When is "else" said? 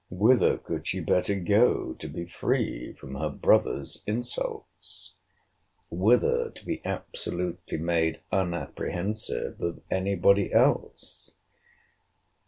10.51-11.29